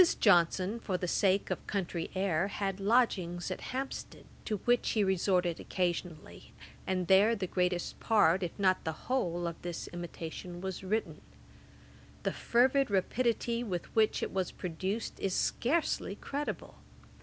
[0.19, 5.59] Johnson, for the sake of country air, had lodgings at Hampstead, to which he resorted
[5.59, 6.53] occasionally,
[6.87, 11.21] and there the greatest part, if not the whole, of this Imitation was written.
[12.23, 16.79] The fervid rapidity with which it was produced, is scarcely credible.